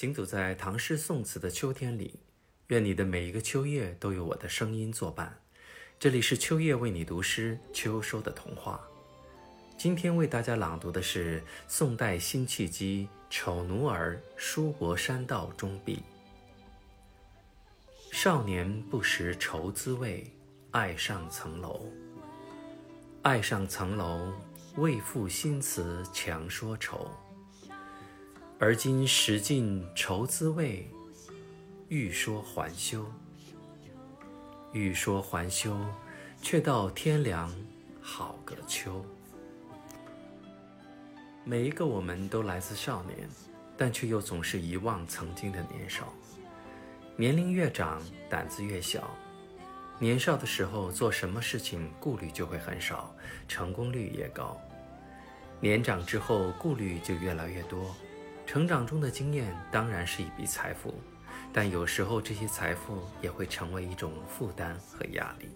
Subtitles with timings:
[0.00, 2.20] 行走在唐诗宋词的秋天里，
[2.68, 5.38] 愿你的每一个秋夜都有我的声音作伴。
[5.98, 8.80] 这里是秋夜为你读诗，秋收的童话。
[9.76, 16.02] 今天为大家朗读的是宋代辛弃疾《丑奴儿·书博山道中壁》。
[18.10, 20.24] 少年不识愁滋味，
[20.70, 21.84] 爱上层楼。
[23.20, 24.32] 爱上层楼，
[24.76, 27.06] 为赋新词强说愁。
[28.62, 30.86] 而今识尽愁滋味，
[31.88, 33.10] 欲说还休。
[34.74, 35.74] 欲说还休，
[36.42, 37.50] 却道天凉
[38.02, 39.02] 好个秋。
[41.42, 43.26] 每一个我们都来自少年，
[43.78, 46.12] 但却又总是遗忘曾经的年少。
[47.16, 49.16] 年龄越长，胆子越小。
[49.98, 53.10] 年少的时候，做什么事情顾虑就会很少，
[53.48, 54.54] 成功率也高。
[55.60, 57.96] 年长之后，顾虑就越来越多。
[58.50, 60.92] 成长中的经验当然是一笔财富，
[61.52, 65.48] 但有时候这些财富也会成为一种负担和压力。